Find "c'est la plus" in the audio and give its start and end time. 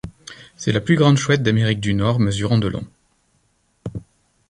0.55-0.95